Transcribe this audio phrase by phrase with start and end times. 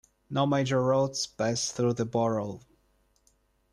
[0.31, 2.61] No major roads pass through the borough.